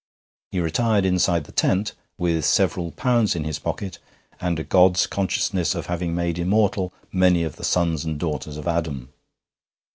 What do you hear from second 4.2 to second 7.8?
and a god's consciousness of having made immortal many of the